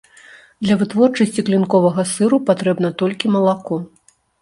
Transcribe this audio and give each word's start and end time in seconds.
Для 0.65 0.77
вытворчасці 0.79 1.45
клінковага 1.51 2.07
сыру 2.15 2.43
патрэбна 2.51 2.95
толькі 3.05 3.25
малако. 3.39 3.83